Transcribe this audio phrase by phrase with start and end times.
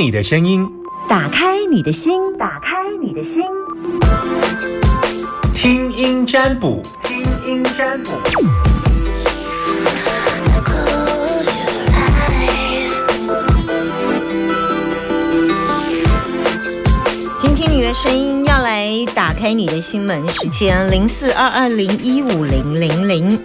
[0.00, 0.66] 你的声音，
[1.10, 3.42] 打开你的心，打开你的心，
[5.52, 8.12] 听音占卜，听音占卜。
[17.42, 20.26] 听听你的声音，要来打开你的心门。
[20.30, 23.38] 时间零四二二零一五零零零，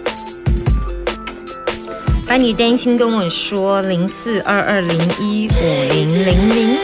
[2.26, 6.76] 把你担心跟我说零四二二零一五零零零。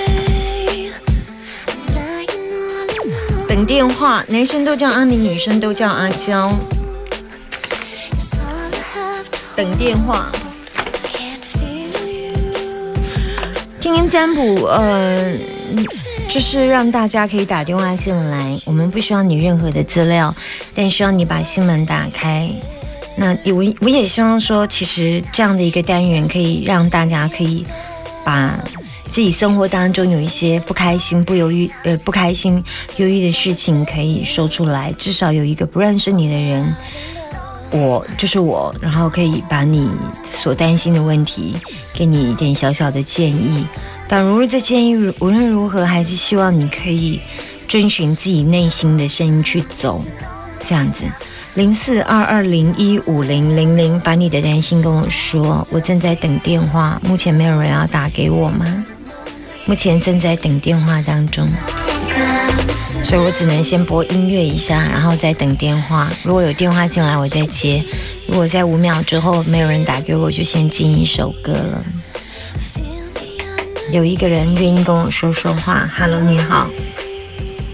[3.49, 6.57] 等电话，男生都叫阿明，女生都叫阿娇。
[9.55, 10.31] 等电话，
[13.79, 15.37] 听听占卜，呃，
[16.31, 20.35] 就是让大家可以打电话进来，我们不需要你任何的资料，
[20.75, 22.49] 但需要你把心门打开。
[23.23, 27.65] 那我我也希望说，其实这样的一个单元可以让大家可以
[28.25, 28.59] 把
[29.05, 32.61] 自己生活当中有一些不开心、不犹豫、呃不开心、
[32.97, 36.75] 忧郁的事情可以说出来，至少有一个不认识你的人。
[37.71, 39.89] 我就是我，然后可以把你
[40.29, 41.55] 所担心的问题
[41.95, 43.65] 给你一点小小的建议。
[44.09, 47.21] 但如果这建议无论如何，还是希望你可以
[47.69, 50.05] 遵循自己内心的声音去走。
[50.65, 51.03] 这样子，
[51.55, 55.67] 零四二二零一五零零零，把你的担心跟我说。
[55.71, 58.85] 我正在等电话，目前没有人要打给我吗？
[59.67, 61.47] 目前正在等电话当中。
[63.05, 66.11] 所以我只能先播音乐一下，然后再等电话。
[66.23, 67.85] 如果有电话进来，我再接。
[68.27, 71.85] 如果在五秒之后没有人打给我，就先进一首歌了。
[73.91, 75.87] 有一个人愿意跟我说说话。
[75.99, 76.67] Hello，你好。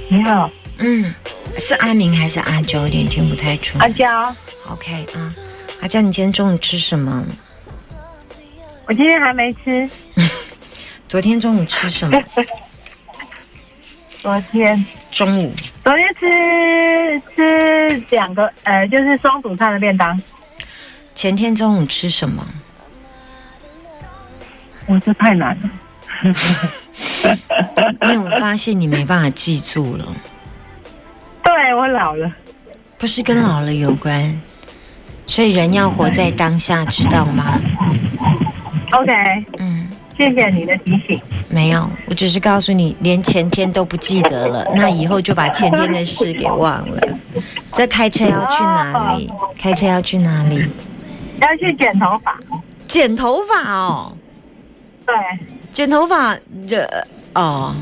[0.09, 1.15] 你好，嗯，
[1.59, 2.81] 是阿明还是阿娇？
[2.83, 3.79] 有点听不太出。
[3.79, 4.35] 阿娇
[4.69, 5.35] ，OK 啊，
[5.83, 7.25] 阿娇，你今天中午吃什么？
[8.87, 9.89] 我今天还没吃，
[11.09, 12.23] 昨天中午吃什么？
[14.19, 20.21] 昨天中午昨天吃吃两个呃，就是双主餐的便当。
[21.15, 22.47] 前天中午吃什么？
[24.87, 25.71] 我这太难了，
[28.03, 30.07] 因为我发现你没办法记住了，
[31.69, 32.33] 对我老了，
[32.97, 34.41] 不是跟老了有关，
[35.27, 37.61] 所以人要活在当下，知道吗
[38.93, 39.13] ？OK，
[39.59, 39.87] 嗯。
[40.17, 41.21] 谢谢你的提醒。
[41.49, 47.01] 没有，我只是告诉你，连前天都不记得了，那以后就把前天的事给忘了。
[47.75, 49.31] 这开车要去哪里？
[49.59, 50.65] 开车要去哪里？
[51.43, 52.41] 要去剪头发，
[52.89, 54.17] 剪头发哦，
[55.05, 55.15] 对，
[55.71, 56.31] 剪头发，
[56.71, 57.05] 呃，
[57.35, 57.77] 哦，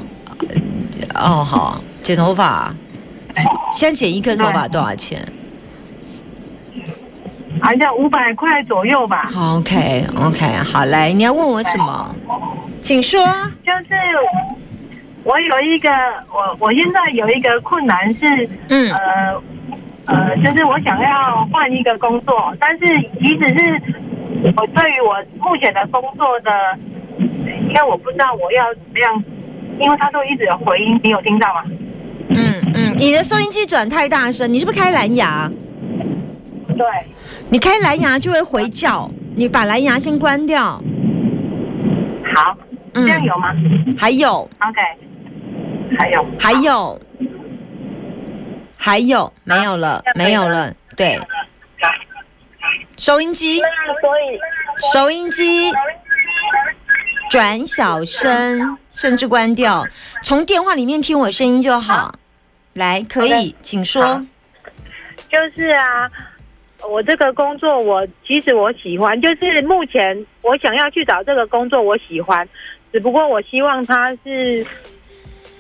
[1.15, 2.75] 哦，好，剪头发。
[3.73, 5.21] 现在剪一颗头发多少钱？
[7.61, 9.31] 好像五百块左右吧。
[9.35, 12.15] ，OK，OK，好，嘞，你要问我什么？
[12.83, 13.19] 请说。
[13.65, 13.95] 就是
[15.25, 15.89] 我有一个，
[16.31, 19.43] 我我现在有一个困难是，嗯呃
[20.05, 22.87] 呃，就是我想要换一个工作，但是
[23.21, 23.83] 即使是
[24.55, 26.51] 我对于我目前的工作的，
[27.19, 29.25] 因为我不知道我要怎么样，
[29.81, 31.65] 因为他都一直有回音，你有听到吗？
[32.29, 35.51] 嗯嗯，你的收音机转太大声，你是不是开蓝牙？
[36.77, 36.87] 对，
[37.49, 40.83] 你开蓝牙就会回叫，你把蓝牙先关掉。
[42.35, 42.57] 好，
[42.93, 43.55] 这嗯样有吗？
[43.99, 44.81] 还有，？OK，
[45.99, 47.01] 还有，还有，
[48.77, 50.73] 还有，没有了，没有了。
[50.97, 51.19] 对，
[52.99, 53.59] 收音机，
[54.01, 54.39] 所以
[54.93, 55.73] 收音机。
[57.29, 59.87] 转小声，甚至关掉，
[60.25, 62.19] 从电话里面听我声音就好。
[62.73, 64.25] 来，可以，请说。
[65.31, 66.11] 就是啊，
[66.89, 72.49] 我这个工作我其实我喜欢，就是目前我想要去找这个工作，我喜欢，
[72.93, 74.67] 只不过我希望他是，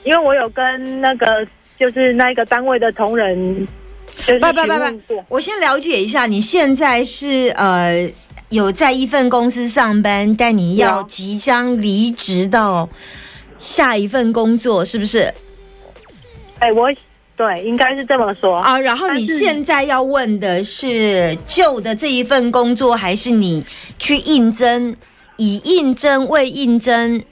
[0.05, 1.47] 因为我有跟那个
[1.79, 3.67] 就是那个单位的同仁，
[4.15, 8.09] 就是不不不询问过我先了解一下，你现在是呃
[8.51, 12.89] 有在一份公司上班，但你要即将离职到
[13.59, 15.33] 下一份工作，是不是
[16.59, 16.89] 哎，我
[17.37, 18.57] 对应该是这么说。
[18.57, 18.79] 啊？
[18.79, 23.65] 然后你现在要问的是旧的这一份工作，还是你
[23.99, 24.97] 去应征
[25.37, 27.23] 以应征为应征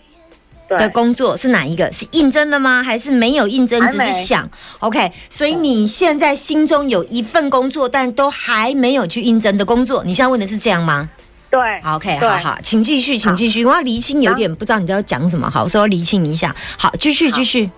[0.69, 1.91] 的，工作是哪一个？
[1.91, 2.83] 是应征的吗？
[2.83, 4.51] 还是没有应征，只是想
[4.81, 11.09] ？OK，所以你现在心中有一份工作，但都还没有去应征的工作，你现在问的是这样吗？
[11.55, 13.65] 对好，OK，对好好，请继续，请继续。
[13.65, 16.55] 我要厘清，有点不知道你在讲什么，好，所以要厘清一下。
[16.77, 17.71] 好，继续，继续。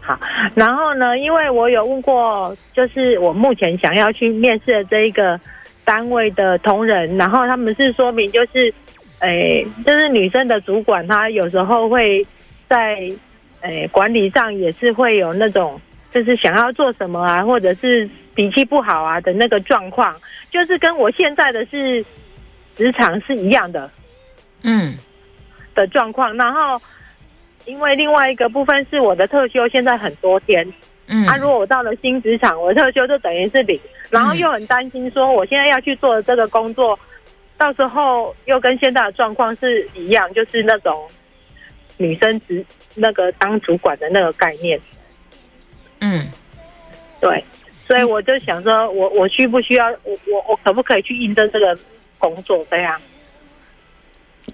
[0.00, 0.18] 好，
[0.54, 5.38] 然后呢，因为我有问过，就是我目前想要去面试的这一个
[5.84, 8.72] 单位的同仁，然后他们是说明就是，
[9.18, 12.26] 诶，就是女生的主管她有时候会
[12.66, 12.98] 在
[13.60, 15.80] 诶、管理上也是会有那种
[16.10, 20.16] 就是想要做什么啊，或者是脾气不好啊的那个状况，
[20.50, 22.04] 就是跟我现在的是
[22.76, 23.90] 职场是一样的
[24.62, 24.94] 嗯。
[25.74, 26.36] 的状况。
[26.36, 26.80] 然后
[27.64, 30.66] 因为另外一个部分是我的特休现在很多天，
[31.06, 31.26] 嗯。
[31.26, 33.80] 啊，如果我到了新职场，我的特休就等于是零，
[34.10, 36.98] 然后又很担心说我现在要去做的这个工作，
[37.56, 41.08] 到时候又跟现在的状况是一样，就是那种
[41.96, 42.64] 女生职
[42.94, 44.78] 那个当主管的那个概念，
[46.00, 46.26] 嗯，
[47.20, 47.44] 对，
[47.86, 51.78] 所以我就想说我我需不需要我我我可不可以去应征这个
[52.22, 53.00] 工作这样？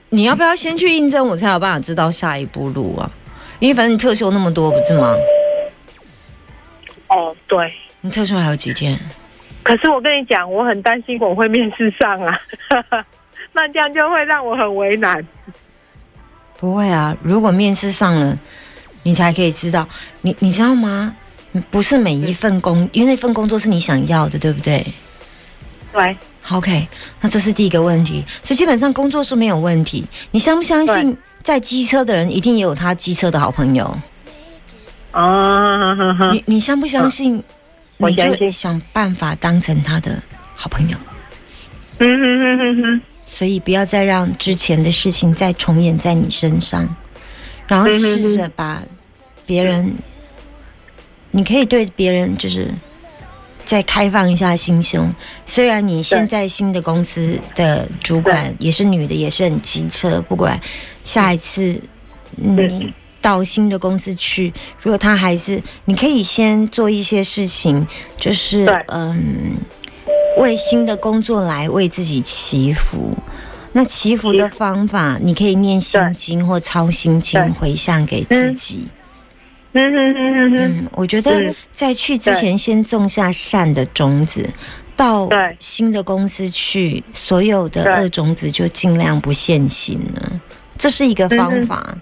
[0.08, 3.10] 你要不要先去应征，我才有办法知道下一步路啊？
[3.58, 5.14] 因为反正你特休那么多，不是吗？
[7.08, 7.70] 哦，对。
[8.00, 8.98] 你特休还有几天？
[9.62, 12.40] 可是我跟你讲，我很担心我会面试上啊，
[13.52, 15.22] 那这样就会让我很为难。
[16.56, 18.38] 不会啊，如果面试上了，
[19.02, 19.86] 你才可以知道。
[20.22, 21.14] 你你知道吗？
[21.70, 24.86] 不是每一份工，因为那份工作是你想要的，对不对
[25.92, 26.16] 对，
[26.50, 26.88] ？OK，
[27.20, 28.24] 那这是第一个问题。
[28.42, 30.04] 所以基本上工作是没有问题。
[30.30, 33.96] 你相不相信，在机车的人一定也有他机车的好朋友？
[35.12, 35.94] 啊，
[36.30, 37.36] 你你相不相信？
[38.00, 40.22] 你就我相信想办法当成他的
[40.54, 40.96] 好朋友。
[41.98, 46.88] 嗯哼哼哼哼，所以不要再让之前的事情再重演在你身上，
[47.66, 48.80] 然后试着把
[49.44, 49.92] 别人，
[51.32, 52.72] 你可以对别人就是
[53.68, 55.12] 再开放一下心胸。
[55.44, 60.58] 虽然你现在新的公司的主管也是女的，也是很机车，不管
[61.04, 61.78] 下一次
[62.36, 64.50] 你到新的公司去，
[64.80, 67.86] 如果他还是，你可以先做一些事情，
[68.18, 69.58] 就是嗯。
[70.38, 73.12] 为新的工作来为自己祈福。
[73.72, 78.86] 那祈福的方法，你可以念心经或抄心经回向给自己。
[79.72, 84.48] 嗯哼哼哼哼，嗯，我觉得嗯在去之前先种下善的种子，
[84.96, 85.28] 到
[85.58, 90.40] 新的公司去，所有的恶种子就尽量不现行了。
[90.76, 91.96] 这是一个方法。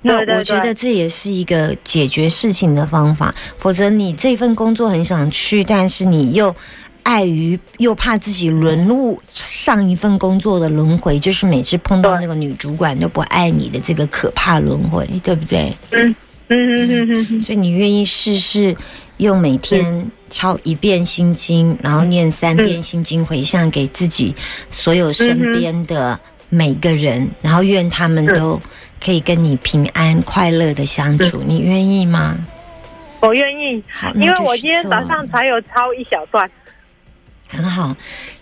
[0.00, 6.54] 那我觉得这也是一个解决事情的方法，否则你这份工作很想去，但是你又
[7.02, 15.76] 碍于又怕自己沦入上一份工作的轮回，就是每次碰到那个女主管都不爱你的这个可怕轮回，对不对？
[15.90, 16.14] 嗯
[16.48, 18.76] 嗯所以你愿意试试
[19.18, 24.34] 用每天抄一遍心经，然后念三遍心经回向给自己
[24.68, 26.18] 所有身边的
[26.48, 28.60] 每个人，然后愿他们都
[29.04, 32.36] 可以跟你平安快乐的相处，你愿意吗？
[33.20, 33.82] 我愿意，
[34.14, 36.48] 因为我今天早上才有抄一小段。
[37.48, 37.96] 很好，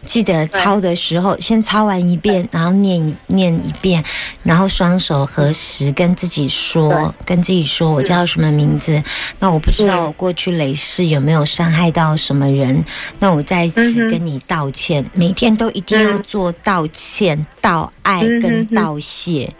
[0.04, 4.02] 记得抄的时候先抄完一遍，然后念一念一遍，
[4.42, 9.00] 然后双手合十，跟自己说，跟自己说我叫什么名字。
[9.38, 12.84] 那我不知道嗯我过去累世有没有伤害到什么人，
[13.20, 15.08] 那我在此跟你道歉。
[15.14, 19.52] 每天都一定要做道歉、道爱跟道谢。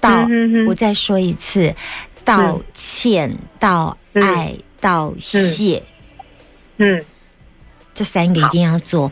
[0.00, 0.26] 道
[0.66, 1.72] 我再说一次，
[2.24, 5.80] 道歉、道爱、道谢。
[6.78, 7.00] 嗯
[8.02, 9.08] 这三个一定要做。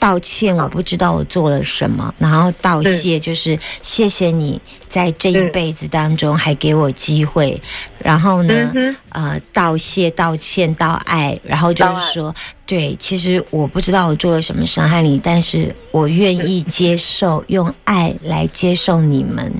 [0.00, 7.60] 道歉，我不知道我做了什么，然后道谢就是谢谢你在这一辈子当中还给我机会，
[7.98, 12.32] 然后呢，嗯呃，道谢、道歉、道爱，然后就是说，
[12.64, 19.52] 对，其实我不知道我做了什么伤害你，但是我愿意接受，用爱来接受你们，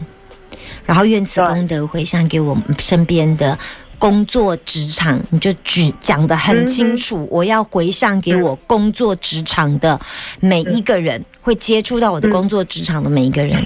[0.87, 3.58] 然后愿此功德回向给我们身边的。
[3.99, 10.00] 工作职场，你就举讲的很清楚，我要回向给我工作职场的
[10.40, 13.61] 每一个人，会接触到我的工作职场的每一个人，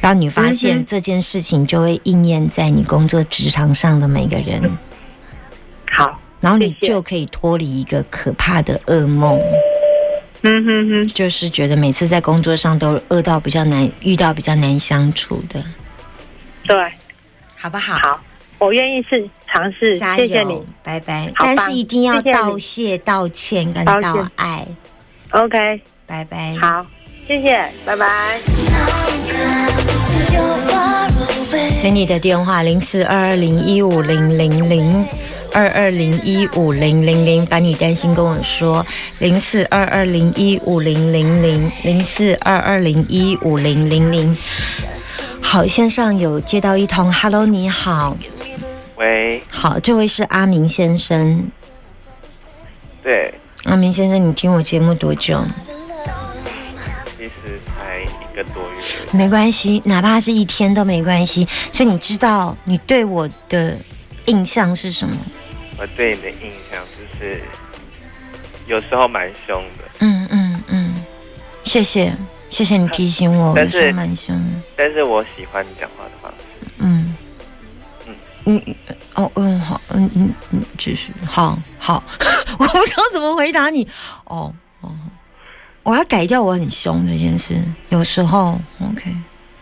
[0.00, 4.60] 然后你发嗯现这件事情就会应验在你工作职场上的每个人，
[5.92, 9.38] 好，然后你就可以脱离一个可怕的噩梦，
[10.42, 15.62] 嗯哼哼，就是觉得每次在工作上都饿到比较难，遇到比较难相处的，
[16.66, 16.76] 对，
[17.56, 17.98] 好不好？
[17.98, 18.20] 好，
[18.58, 21.32] 我愿意试尝试，加谢谢你油，拜拜！
[21.38, 24.66] 但是一定要道谢、道歉跟道爱
[25.30, 26.54] ，，OK，拜拜。
[26.60, 26.84] 好，
[27.26, 28.38] 谢谢，拜拜。
[31.82, 35.06] 给你的电话零四二二零一五零零零
[35.54, 38.84] 二二零一五零零零，把你担心跟我说
[39.20, 44.36] 零四二二零一五零零零零四二二零一五零零零。
[45.40, 48.14] 好，线上有接到一通，Hello，你好，
[48.96, 51.50] 喂，好，这位是阿明先生，
[53.02, 53.34] 对，
[53.64, 55.44] 阿明先生，你听我节目多久？
[57.16, 58.82] 其实才一个多月。
[59.12, 61.46] 没关系，哪怕是一天都没关系。
[61.72, 63.76] 所以你知道你对我的
[64.26, 65.14] 印象是什么？
[65.78, 67.42] 我对你的印象就是
[68.66, 70.94] 有时候蛮凶的，嗯嗯嗯，
[71.64, 72.14] 谢谢
[72.48, 74.62] 谢谢你提醒我，我但是蛮凶的。
[74.74, 76.04] 但是我喜欢你讲话
[78.46, 82.02] 嗯嗯嗯哦嗯好嗯嗯嗯，继续好好，
[82.58, 83.86] 我不知道怎么回答你。
[84.24, 84.90] 哦哦，
[85.82, 87.60] 我要改掉我很凶这件事。
[87.90, 89.14] 有时候 OK，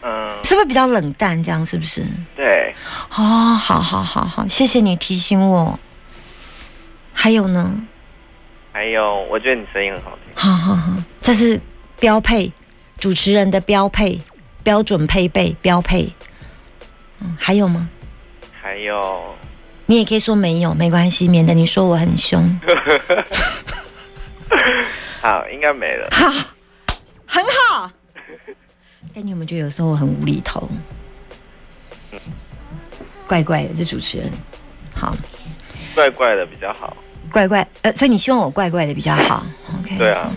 [0.03, 1.43] 嗯，是不是比较冷淡？
[1.43, 2.05] 这样是不是？
[2.37, 2.75] 对，
[3.11, 5.79] 哦，好好好好，谢谢你提醒我。
[7.13, 7.73] 还有呢？
[8.73, 10.35] 还有我觉得你声音很好听。
[10.35, 11.59] 好好好，这是
[11.99, 12.53] 标配，
[12.99, 14.21] 主持人的标配，
[14.63, 16.13] 标准配备标配。
[17.21, 17.89] 嗯，还有吗？
[18.65, 19.37] 还有，
[19.85, 22.43] 你也可以说没有，没关系，免得你说我很凶。
[25.21, 26.09] 好，应该没了。
[26.11, 26.31] 好，
[27.27, 27.91] 很好。
[29.15, 30.67] 但你有没有觉得有时候我很无厘头？
[33.29, 34.33] 怪怪的，这主持人。
[34.95, 35.15] 好，
[35.95, 36.97] 怪怪的比较好。
[37.31, 39.47] 怪怪，呃，所以你希望我怪怪的比较好
[39.79, 39.99] ？OK。
[39.99, 40.31] 对啊，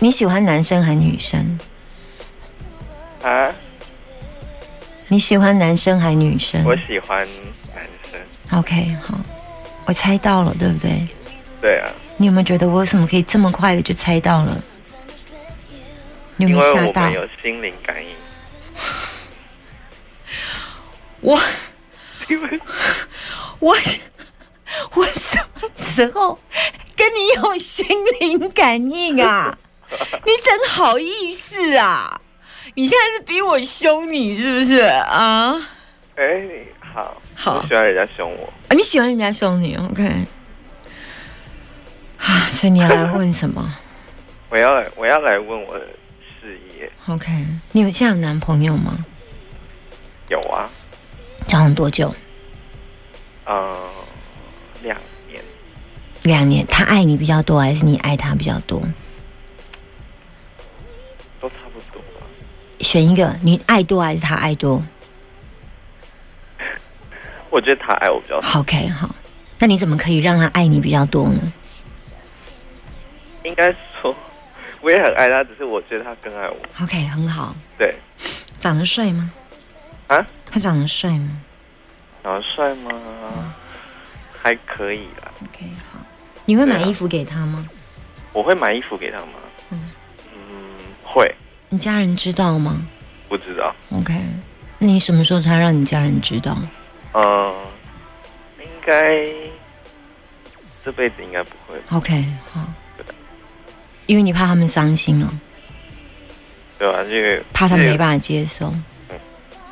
[0.00, 1.58] 你喜欢男生还是女生？
[5.14, 7.24] 你喜欢男生还女生我喜欢
[7.72, 8.58] 男生。
[8.58, 9.16] ？OK，好，
[9.84, 11.06] 我猜到了，对不对？
[11.60, 14.60] 对啊，你有没有觉得我为什么可以这么快的就猜到了？
[16.34, 17.08] 你有没有吓到？
[17.10, 18.10] 有心灵感应。
[21.20, 21.40] 我
[23.60, 23.76] 我
[24.94, 26.36] 我什么时候
[26.96, 27.86] 跟你有心
[28.18, 29.56] 灵感应啊？
[29.92, 32.20] 你真好意思啊！
[32.72, 35.54] 你现在是比我凶你是不是啊？
[36.16, 36.42] 哎，
[36.80, 38.46] 好，好我喜欢人家凶我。
[38.68, 40.24] 啊，你喜欢人家凶你？OK。
[42.18, 43.76] 啊，所以你要来问什么
[44.48, 45.86] 我要来，我要来问我的
[46.40, 46.90] 事业。
[47.06, 47.30] ？OK，
[47.72, 48.96] 你有现在有男朋友吗？
[50.28, 50.70] 有啊，
[51.46, 52.14] 交往多久？
[53.46, 53.76] 嗯，
[54.82, 54.96] 两
[55.28, 55.42] 年，
[56.22, 56.66] 两年。
[56.66, 58.80] 他爱你比较多，还是你爱他比较多？
[61.44, 62.26] 都差不多吧。
[62.80, 64.82] 选一个，你爱多还是他爱多
[67.50, 69.14] 我觉得他爱我比较多，？OK，好。
[69.58, 71.52] 那你怎么可以让他爱你比较多呢？
[73.44, 73.70] 应该
[74.00, 74.14] 说
[74.80, 76.56] 我也很爱他，只是我觉得他更爱我。
[76.82, 77.54] OK，很好。
[77.78, 77.94] 对，
[78.58, 79.30] 长得帅吗？
[80.06, 80.26] 啊？
[80.50, 81.38] 他长得帅吗
[82.22, 82.90] 长得帅吗？
[84.42, 85.30] 还可以啦。
[85.42, 85.98] ？OK，好。
[86.46, 87.68] 你会买衣服给他吗？
[88.32, 89.32] 我会买衣服给他吗？
[89.70, 89.90] 嗯嗯，
[91.14, 91.32] 会，
[91.68, 92.84] 你家人知道吗
[93.28, 93.72] 不知道。
[93.92, 94.12] ？OK，
[94.78, 96.58] 那你什么时候才让你家人知道？
[97.12, 97.54] 嗯，
[98.58, 99.24] 应该
[100.84, 101.80] 这辈子应该不会。
[101.90, 102.60] OK，好。
[104.06, 105.28] 因为你怕他们伤心哦，
[106.78, 108.70] 对吧、这个怕他们没，办法接受，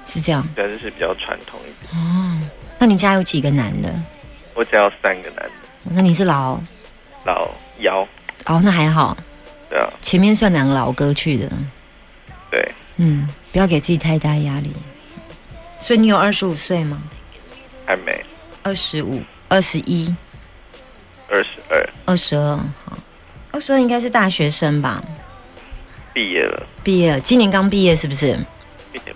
[0.06, 2.02] 是这样对，就是比较传统一点。
[2.02, 2.40] 哦。
[2.78, 3.92] 那你家有几个男的？
[4.54, 5.50] 我只要三个男的，
[5.84, 6.58] 那你是老
[7.24, 8.00] 老幺，
[8.46, 9.14] 哦，那还好，
[9.72, 11.50] 对啊，前面算两个老哥去的，
[12.50, 14.70] 对，嗯，不要给自己太大压力。
[15.80, 17.02] 所以你有二十五岁吗？
[17.86, 18.22] 还没
[18.62, 20.14] 二十五、二十一、
[21.26, 22.98] 二十二，二十二，好，
[23.50, 25.02] 二十二应该是大学生吧？
[26.12, 28.38] 毕业了，毕业了，今年刚毕业是不是？
[28.92, 29.14] 毕业，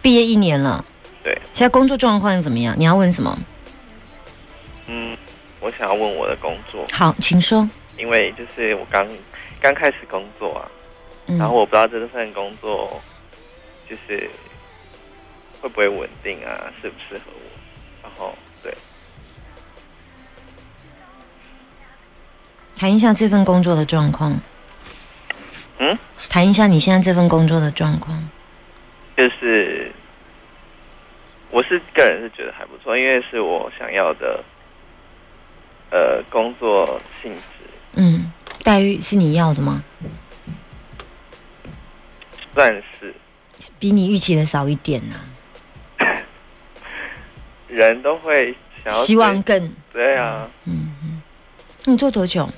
[0.00, 0.82] 毕业一年了，
[1.22, 2.74] 对，现在工作状况怎么样？
[2.78, 3.38] 你要问什么？
[4.86, 5.14] 嗯，
[5.60, 7.68] 我想要问我的工作，好，请说。
[7.98, 9.08] 因为就是我刚
[9.66, 10.70] 刚开始工作啊，
[11.26, 11.36] 嗯。
[11.38, 13.02] 然后我不知道这份工作
[13.90, 14.30] 就是
[15.60, 17.40] 会不会稳定啊，适不适合我，
[18.04, 18.32] 然后
[18.62, 18.72] 对，
[22.76, 24.38] 谈一下这份工作的状况。
[25.80, 25.98] 嗯，
[26.30, 28.16] 谈一下你现在这份工作的状况。
[29.16, 29.90] 就是
[31.50, 34.44] 我是个人是觉得还不错，因为是我想要的
[35.90, 38.30] 呃工作性质，嗯，
[38.66, 39.84] 待遇是你要的吗？
[42.52, 42.68] 算
[42.98, 43.14] 是
[43.78, 45.20] 比你预期的少一点呐、
[47.68, 51.22] 人都会想要希望追更对啊，嗯嗯。
[51.84, 52.48] 你做多久？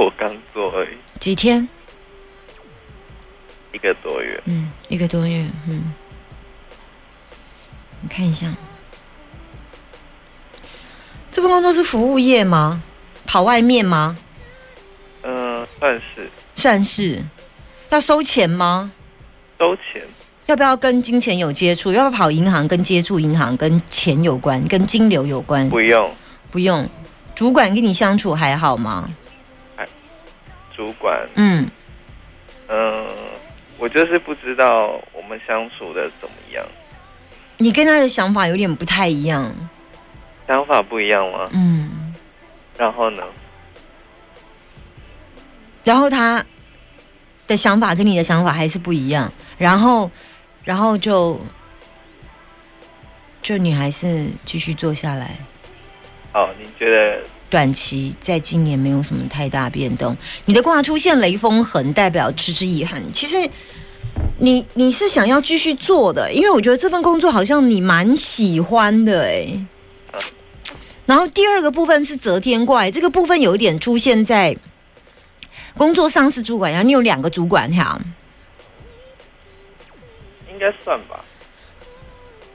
[0.00, 1.68] 我刚做而已，几天？
[3.72, 5.46] 一个多月，嗯，一个多月。
[5.68, 5.92] 嗯，
[8.00, 8.50] 你看一下，
[11.30, 12.82] 这份工作是服务业吗？
[13.26, 14.16] 跑外面吗？
[15.82, 17.22] 嗯、算是算是。
[17.90, 18.90] 要收钱吗？
[19.58, 20.02] 收钱，
[20.46, 21.92] 要不要跟金钱有接触？
[21.92, 22.66] 要不要跑银行？
[22.66, 25.68] 跟接触银行跟钱有关，跟金流有关？
[25.68, 26.10] 不用，
[26.50, 26.88] 不用。
[27.34, 29.08] 主管跟你相处还好吗？
[30.74, 31.68] 主主管，嗯，
[32.68, 33.06] 嗯、
[33.78, 36.64] 我就是不知道我们相处的怎么样，
[37.58, 39.54] 你跟他的想法有点不太一样。
[40.48, 41.48] 想法不一样吗？
[41.52, 42.12] 嗯，
[42.76, 43.22] 然后呢？
[45.84, 46.44] 然后他
[47.46, 50.10] 的想法跟你的想法还是不一样，然后，
[50.64, 51.40] 然后就
[53.42, 55.36] 就你还是继续做下来。
[56.34, 57.20] 哦，你觉得
[57.50, 60.16] 短期在今年没有什么太大变动。
[60.46, 63.02] 你的卦出现雷锋痕，代表持之以恒。
[63.12, 63.36] 其实
[64.38, 69.66] 你你是想要继续做的，因为我觉得这份工作好像你蛮喜欢的哎。
[71.04, 74.56] 然后第二个部分是择天怪，这个部分有一点出现在
[75.76, 78.00] 工作上是主管，然后你有两个主管哈，
[80.50, 81.20] 应该算吧？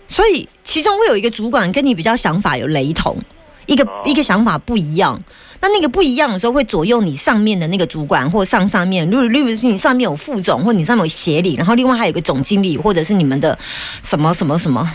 [0.07, 3.17] 所以其中会有一个主管跟你比较想法有雷同，
[3.65, 5.21] 一个、哦一个想法不一样。
[5.59, 13.57] 那那个不一样的时候，会左右你上面的那个主管或上上面，例如例如是你上面有副总，或你上面有协理，然后另外还有一个总经理，或者是你们的
[14.03, 14.87] 什么什么什么，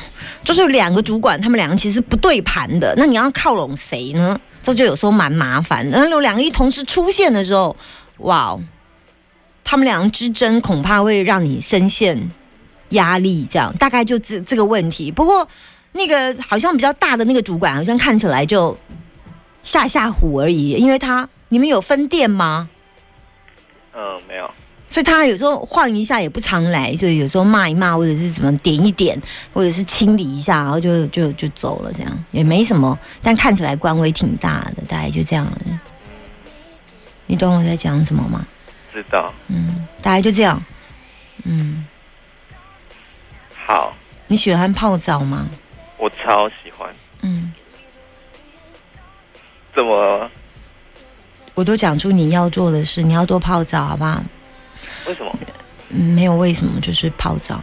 [0.45, 2.95] 就是两个主管，他们两个其实不对盘的。
[2.97, 4.38] 那你要靠拢谁呢？
[4.62, 5.99] 这就有时候蛮麻烦的。
[5.99, 7.76] 那如果两个一同时出现的时候，
[8.23, 8.61] 哇哦，
[9.62, 12.31] 他们两个之争恐怕会让你深陷
[12.91, 15.11] 压力，这样大概就这这个问题。
[15.11, 15.47] 不过
[15.93, 18.76] 那个好像比较大的那个主管，好像看起来就
[19.62, 22.69] 吓吓唬而已，因为他你们有分店吗？
[23.95, 24.50] 嗯，没有。
[24.88, 29.19] 所以他有时候晃一下也不常来，所以有时候骂一骂或者是怎么点一点，
[29.55, 35.61] 或者是清理一下，然后就就就走了，这样也没什么，但看起来官威挺大的，大概就这样了。
[37.33, 38.47] 你懂我在讲什么吗？
[38.93, 39.33] 知道。
[39.49, 40.62] 嗯，大概就这样。
[41.45, 41.87] 嗯，
[43.67, 43.97] 好，
[44.27, 45.49] 你喜欢泡澡吗？
[45.97, 46.95] 我超喜欢。
[47.23, 47.51] 嗯，
[49.75, 50.31] 怎么？
[51.55, 54.23] 我都讲出你要做的事，你要多泡澡，好不好？
[55.07, 55.35] 为什么？
[55.88, 57.59] 嗯，没有为什么，就是泡澡。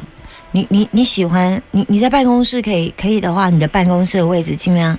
[0.49, 4.97] 你你你喜欢你你在办公室可以可以的话，你的办公室的位置尽量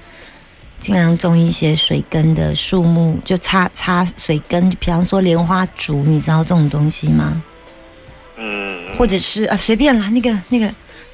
[0.81, 7.43] 尽量种一些水根的树木，就插插水根，比方说莲花竹，你知道这种东西吗？
[8.39, 10.67] 嗯，或者是啊随便啦，那个那个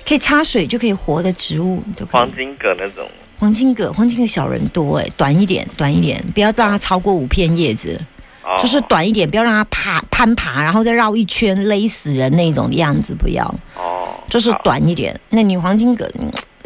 [0.07, 2.21] 可以插水就可以活的植物就可以。
[2.21, 3.07] 黄金葛那种。
[3.39, 8.01] 黄金葛，黄金葛小人多哎，短一点，短一点，不要让它超过五片叶子。
[8.43, 15.19] 哦、就是短一点，不要让它爬攀爬，然后再绕一圈勒死人那种样子，不要，哦，就是短一点。
[15.31, 16.09] 那你黄金葛，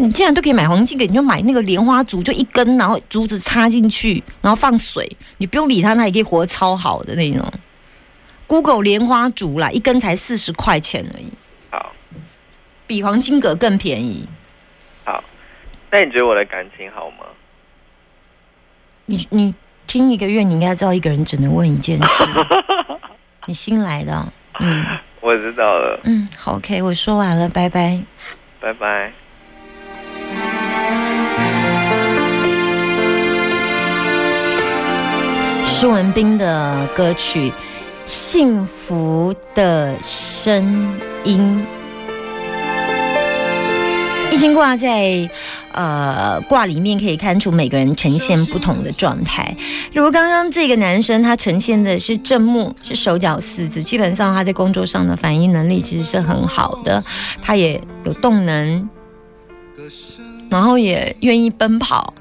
[0.00, 7.52] 你你既然都可以买黄金葛，你就买那个莲花竹，就一根，然后竹子插进去，然后放水，你不用理它，它也可以活得超好的那种。
[8.46, 11.32] Google 莲花竹啦，一根才四十块钱而已，
[11.70, 11.92] 好
[12.86, 14.26] 比黄金葛更便宜。
[15.04, 15.22] 好。
[15.90, 17.26] 那你觉得我的感情好吗？
[19.06, 19.54] 你你
[19.86, 22.24] 听一个月，你应该知道一个人只能问一件事。
[23.46, 24.84] 你新来的哦、嗯
[25.20, 28.00] 我知道了，嗯，好，OK，我说完了，拜拜。
[28.60, 29.12] 拜拜。
[35.81, 37.49] 施文斌的歌曲
[38.05, 41.66] 《幸福的声音》。
[44.31, 45.27] 易经卦在
[45.73, 49.57] 呃卦里面可以看出每个人呈现不同的状态。
[49.95, 57.03] 如果刚刚这个男生他呈现的是正木，是手脚四肢，基本上他在工作上的反应能力其实是很好的，
[57.40, 58.87] 他也有动能，
[60.51, 62.12] 然后也愿意奔跑。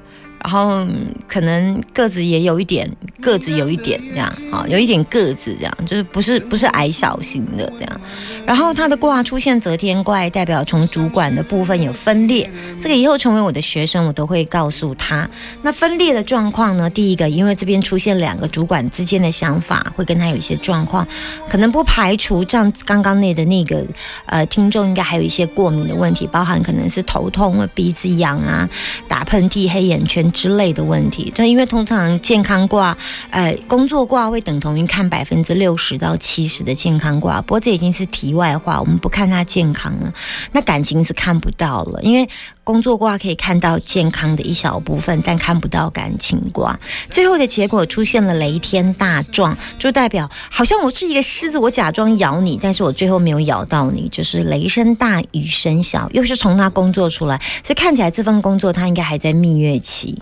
[0.42, 8.00] 然后嗯可能个子也有一点，个子有一点这样，好，有一点个子这样，就是不是不是矮小型的这样。
[8.46, 12.50] 然后他的卦出现择天怪，代表从主管的部分有分裂。
[12.80, 15.28] 这个以后成为我的学生，我都会告诉他。
[15.62, 16.90] 那分裂的状况呢？
[16.90, 21.06] 第一个，因为这边出现两个主管之间的想法，会跟他有一些状况，
[21.48, 23.84] 可能不排除像刚刚那的那个
[24.26, 28.68] 呃听众应该还有一些过敏的问题，包含可能是头痛、鼻子痒啊、
[29.06, 31.32] 打喷嚏、黑眼圈之类的问题。
[31.34, 32.96] 对，因为通常健康卦，
[33.30, 40.12] 呃，工作卦会等同于看百分之六十到七十的健康卦，不过这已经是题外话，我们不看他健康了。
[40.52, 42.28] 那感情是看不到了，因为
[42.62, 46.78] 工作卦可以看到健康的一小部分，但看不到感情卦。
[47.10, 60.16] 最后的结果出现了雷天大壮，就代表好像我是一个狮子，我假装咬你，但是我最后没有咬到你，就是雷声大雨声小，又是从他工作出来，所以看起来这份工作他应该还在蜜月期。